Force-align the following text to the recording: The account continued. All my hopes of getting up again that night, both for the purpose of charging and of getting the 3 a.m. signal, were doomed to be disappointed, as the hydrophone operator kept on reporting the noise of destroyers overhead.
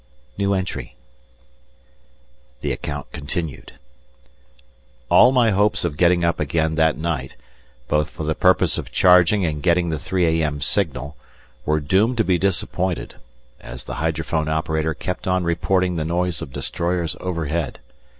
The 0.37 0.89
account 2.71 3.11
continued. 3.11 3.73
All 5.11 5.31
my 5.31 5.51
hopes 5.51 5.85
of 5.85 5.95
getting 5.95 6.25
up 6.25 6.39
again 6.39 6.73
that 6.73 6.97
night, 6.97 7.35
both 7.87 8.09
for 8.09 8.23
the 8.23 8.33
purpose 8.33 8.79
of 8.79 8.91
charging 8.91 9.45
and 9.45 9.57
of 9.57 9.61
getting 9.61 9.89
the 9.89 9.99
3 9.99 10.41
a.m. 10.41 10.59
signal, 10.59 11.17
were 11.67 11.79
doomed 11.79 12.17
to 12.17 12.23
be 12.23 12.39
disappointed, 12.39 13.17
as 13.59 13.83
the 13.83 13.97
hydrophone 14.01 14.47
operator 14.49 14.95
kept 14.95 15.27
on 15.27 15.43
reporting 15.43 15.97
the 15.97 16.03
noise 16.03 16.41
of 16.41 16.51
destroyers 16.51 17.15
overhead. 17.19 17.77